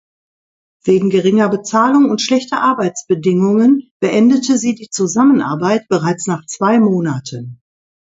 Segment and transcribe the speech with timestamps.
[0.83, 7.61] Wegen geringer Bezahlung und schlechter Arbeitsbedingungen beendete sie die Zusammenarbeit bereits nach zwei Monaten.